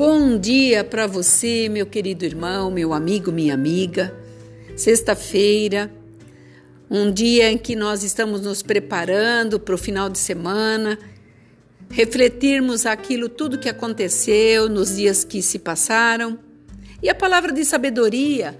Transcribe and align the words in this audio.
Bom 0.00 0.38
dia 0.38 0.82
para 0.82 1.06
você, 1.06 1.68
meu 1.68 1.84
querido 1.84 2.24
irmão, 2.24 2.70
meu 2.70 2.94
amigo, 2.94 3.30
minha 3.30 3.52
amiga. 3.52 4.16
Sexta-feira, 4.74 5.92
um 6.90 7.12
dia 7.12 7.50
em 7.50 7.58
que 7.58 7.76
nós 7.76 8.02
estamos 8.02 8.40
nos 8.40 8.62
preparando 8.62 9.60
para 9.60 9.74
o 9.74 9.76
final 9.76 10.08
de 10.08 10.16
semana, 10.16 10.98
refletirmos 11.90 12.86
aquilo 12.86 13.28
tudo 13.28 13.58
que 13.58 13.68
aconteceu 13.68 14.70
nos 14.70 14.96
dias 14.96 15.22
que 15.22 15.42
se 15.42 15.58
passaram. 15.58 16.38
E 17.02 17.10
a 17.10 17.14
palavra 17.14 17.52
de 17.52 17.62
sabedoria 17.62 18.58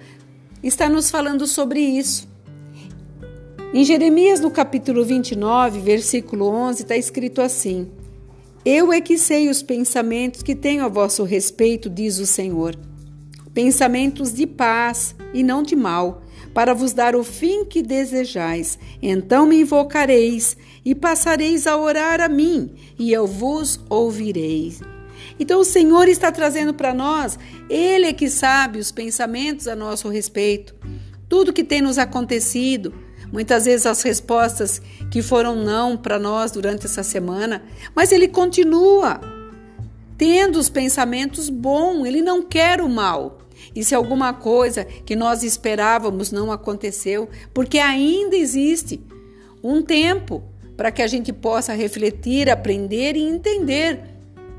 está 0.62 0.90
nos 0.90 1.10
falando 1.10 1.46
sobre 1.46 1.80
isso. 1.80 2.28
Em 3.72 3.82
Jeremias, 3.82 4.40
no 4.40 4.50
capítulo 4.50 5.06
29, 5.06 5.80
versículo 5.80 6.48
11, 6.48 6.82
está 6.82 6.98
escrito 6.98 7.40
assim: 7.40 7.90
eu 8.64 8.92
é 8.92 9.00
que 9.00 9.16
sei 9.16 9.48
os 9.48 9.62
pensamentos 9.62 10.42
que 10.42 10.54
tenho 10.54 10.84
a 10.84 10.88
vosso 10.88 11.24
respeito, 11.24 11.88
diz 11.88 12.18
o 12.18 12.26
Senhor. 12.26 12.76
Pensamentos 13.54 14.32
de 14.32 14.46
paz 14.46 15.14
e 15.32 15.42
não 15.42 15.62
de 15.62 15.74
mal, 15.74 16.22
para 16.52 16.74
vos 16.74 16.92
dar 16.92 17.16
o 17.16 17.24
fim 17.24 17.64
que 17.64 17.82
desejais. 17.82 18.78
Então 19.02 19.46
me 19.46 19.60
invocareis 19.60 20.56
e 20.84 20.94
passareis 20.94 21.66
a 21.66 21.76
orar 21.76 22.20
a 22.20 22.28
mim, 22.28 22.70
e 22.98 23.12
eu 23.12 23.26
vos 23.26 23.80
ouvirei. 23.88 24.76
Então 25.38 25.60
o 25.60 25.64
Senhor 25.64 26.06
está 26.08 26.30
trazendo 26.30 26.74
para 26.74 26.92
nós, 26.92 27.38
Ele 27.68 28.06
é 28.06 28.12
que 28.12 28.28
sabe 28.28 28.78
os 28.78 28.90
pensamentos 28.90 29.66
a 29.66 29.74
nosso 29.74 30.08
respeito, 30.08 30.74
tudo 31.28 31.52
que 31.52 31.64
tem 31.64 31.80
nos 31.80 31.96
acontecido 31.96 32.92
Muitas 33.32 33.64
vezes 33.64 33.86
as 33.86 34.02
respostas 34.02 34.82
que 35.10 35.22
foram 35.22 35.56
não 35.56 35.96
para 35.96 36.18
nós 36.18 36.50
durante 36.50 36.86
essa 36.86 37.02
semana, 37.02 37.62
mas 37.94 38.12
ele 38.12 38.28
continua 38.28 39.20
tendo 40.18 40.58
os 40.58 40.68
pensamentos 40.68 41.48
bons, 41.48 42.04
ele 42.04 42.20
não 42.20 42.42
quer 42.42 42.80
o 42.80 42.88
mal. 42.88 43.38
E 43.74 43.84
se 43.84 43.94
alguma 43.94 44.32
coisa 44.32 44.84
que 44.84 45.14
nós 45.14 45.42
esperávamos 45.42 46.32
não 46.32 46.50
aconteceu, 46.50 47.28
porque 47.54 47.78
ainda 47.78 48.36
existe 48.36 49.00
um 49.62 49.80
tempo 49.80 50.42
para 50.76 50.90
que 50.90 51.02
a 51.02 51.06
gente 51.06 51.32
possa 51.32 51.74
refletir, 51.74 52.50
aprender 52.50 53.16
e 53.16 53.22
entender 53.22 54.00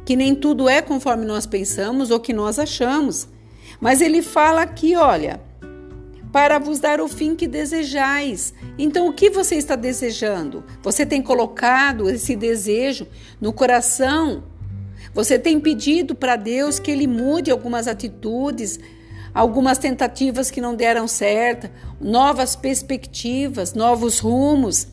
que 0.05 0.15
nem 0.15 0.33
tudo 0.33 0.69
é 0.69 0.81
conforme 0.81 1.25
nós 1.25 1.45
pensamos 1.45 2.11
ou 2.11 2.19
que 2.19 2.33
nós 2.33 2.57
achamos. 2.57 3.27
Mas 3.79 4.01
ele 4.01 4.21
fala 4.21 4.61
aqui, 4.61 4.95
olha, 4.95 5.41
para 6.31 6.57
vos 6.59 6.79
dar 6.79 7.01
o 7.01 7.07
fim 7.07 7.35
que 7.35 7.47
desejais. 7.47 8.53
Então, 8.77 9.07
o 9.07 9.13
que 9.13 9.29
você 9.29 9.55
está 9.55 9.75
desejando? 9.75 10.63
Você 10.81 11.05
tem 11.05 11.21
colocado 11.21 12.09
esse 12.09 12.35
desejo 12.35 13.07
no 13.39 13.51
coração? 13.51 14.43
Você 15.13 15.37
tem 15.37 15.59
pedido 15.59 16.15
para 16.15 16.37
Deus 16.37 16.79
que 16.79 16.89
Ele 16.89 17.05
mude 17.05 17.51
algumas 17.51 17.87
atitudes, 17.87 18.79
algumas 19.33 19.77
tentativas 19.77 20.49
que 20.49 20.61
não 20.61 20.73
deram 20.73 21.07
certo, 21.07 21.69
novas 21.99 22.55
perspectivas, 22.55 23.73
novos 23.73 24.19
rumos, 24.19 24.87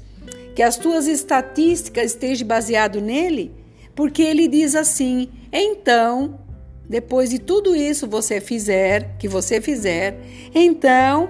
que 0.57 0.63
as 0.63 0.77
tuas 0.77 1.07
estatísticas 1.07 2.07
estejam 2.07 2.49
baseado 2.49 3.01
nele? 3.01 3.55
Porque 3.95 4.23
Ele 4.23 4.49
diz 4.49 4.75
assim: 4.75 5.29
então 5.53 6.41
depois 6.89 7.31
de 7.31 7.39
tudo 7.39 7.77
isso 7.77 8.07
você 8.07 8.41
fizer, 8.41 9.17
que 9.19 9.29
você 9.29 9.61
fizer, 9.61 10.19
então 10.55 11.29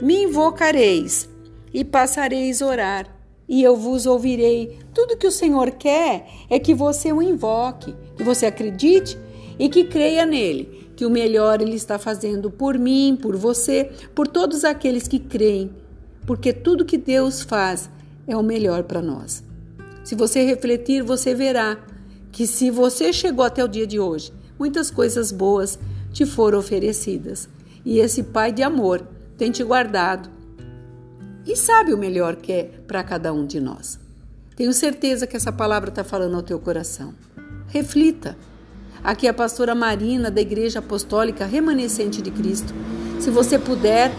me 0.00 0.24
invocareis 0.24 1.28
e 1.72 1.84
passareis 1.84 2.60
a 2.60 2.66
orar, 2.66 3.16
e 3.48 3.62
eu 3.62 3.76
vos 3.76 4.06
ouvirei. 4.06 4.78
Tudo 4.94 5.16
que 5.16 5.26
o 5.26 5.32
Senhor 5.32 5.72
quer 5.72 6.26
é 6.48 6.58
que 6.58 6.74
você 6.74 7.12
o 7.12 7.22
invoque, 7.22 7.94
que 8.16 8.22
você 8.22 8.46
acredite 8.46 9.18
e 9.58 9.68
que 9.68 9.84
creia 9.84 10.26
nele, 10.26 10.90
que 10.94 11.06
o 11.06 11.10
melhor 11.10 11.60
ele 11.60 11.76
está 11.76 11.98
fazendo 11.98 12.50
por 12.50 12.78
mim, 12.78 13.18
por 13.20 13.36
você, 13.36 13.90
por 14.14 14.28
todos 14.28 14.64
aqueles 14.64 15.08
que 15.08 15.18
creem, 15.18 15.70
porque 16.26 16.52
tudo 16.52 16.84
que 16.84 16.98
Deus 16.98 17.42
faz 17.42 17.90
é 18.26 18.36
o 18.36 18.42
melhor 18.42 18.84
para 18.84 19.02
nós. 19.02 19.42
Se 20.04 20.14
você 20.14 20.44
refletir, 20.44 21.02
você 21.02 21.34
verá 21.34 21.78
que 22.32 22.46
se 22.46 22.70
você 22.70 23.12
chegou 23.12 23.44
até 23.44 23.64
o 23.64 23.68
dia 23.68 23.86
de 23.86 23.98
hoje, 23.98 24.32
muitas 24.60 24.90
coisas 24.90 25.32
boas 25.32 25.78
te 26.12 26.26
foram 26.26 26.58
oferecidas. 26.58 27.48
E 27.82 27.98
esse 27.98 28.22
Pai 28.22 28.52
de 28.52 28.62
amor 28.62 29.02
tem 29.38 29.50
te 29.50 29.64
guardado 29.64 30.28
e 31.46 31.56
sabe 31.56 31.94
o 31.94 31.98
melhor 31.98 32.36
que 32.36 32.52
é 32.52 32.64
para 32.86 33.02
cada 33.02 33.32
um 33.32 33.46
de 33.46 33.58
nós. 33.58 33.98
Tenho 34.54 34.74
certeza 34.74 35.26
que 35.26 35.34
essa 35.34 35.50
palavra 35.50 35.88
está 35.88 36.04
falando 36.04 36.36
ao 36.36 36.42
teu 36.42 36.58
coração. 36.58 37.14
Reflita. 37.68 38.36
Aqui 39.02 39.26
é 39.26 39.30
a 39.30 39.34
pastora 39.34 39.74
Marina 39.74 40.30
da 40.30 40.42
Igreja 40.42 40.80
Apostólica 40.80 41.46
Remanescente 41.46 42.20
de 42.20 42.30
Cristo. 42.30 42.74
Se 43.18 43.30
você 43.30 43.58
puder, 43.58 44.12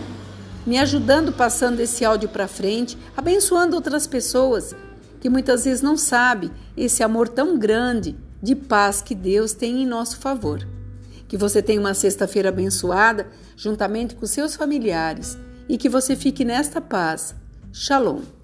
me 0.66 0.80
ajudando 0.80 1.32
passando 1.32 1.80
esse 1.82 2.04
áudio 2.04 2.30
para 2.30 2.48
frente, 2.48 2.98
abençoando 3.16 3.76
outras 3.76 4.08
pessoas 4.08 4.76
que 5.20 5.30
muitas 5.30 5.66
vezes 5.66 5.84
não 5.84 5.96
sabem 5.96 6.50
esse 6.76 7.04
amor 7.04 7.30
tão 7.30 7.60
grande 7.60 8.18
de 8.42 8.56
paz 8.56 9.02
que 9.02 9.14
Deus 9.14 9.54
tem 9.54 9.84
em 9.84 9.86
nosso 9.86 10.18
favor. 10.18 10.68
Que 11.28 11.38
você 11.38 11.62
tenha 11.62 11.80
uma 11.80 11.94
sexta-feira 11.94 12.50
abençoada 12.50 13.28
juntamente 13.56 14.16
com 14.16 14.26
seus 14.26 14.56
familiares 14.56 15.38
e 15.70 15.78
que 15.78 15.88
você 15.88 16.16
fique 16.16 16.44
nesta 16.44 16.82
paz. 16.82 17.36
Shalom. 17.72 18.41